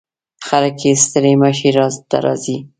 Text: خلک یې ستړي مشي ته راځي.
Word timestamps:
خلک 0.47 0.75
یې 0.85 0.93
ستړي 1.03 1.33
مشي 1.41 1.69
ته 2.09 2.17
راځي. 2.25 2.57